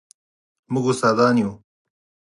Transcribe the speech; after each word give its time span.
موږ 0.71 0.85
استادان 0.91 1.35
یو 1.41 1.51